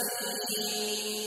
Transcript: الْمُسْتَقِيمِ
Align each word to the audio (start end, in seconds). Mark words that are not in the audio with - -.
الْمُسْتَقِيمِ 0.00 1.17